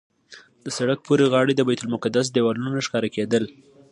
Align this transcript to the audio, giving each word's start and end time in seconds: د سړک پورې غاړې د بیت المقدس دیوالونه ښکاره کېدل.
د 0.63 0.65
سړک 0.77 0.99
پورې 1.07 1.25
غاړې 1.33 1.53
د 1.55 1.61
بیت 1.67 1.79
المقدس 1.83 2.25
دیوالونه 2.29 2.79
ښکاره 2.87 3.09
کېدل. 3.15 3.43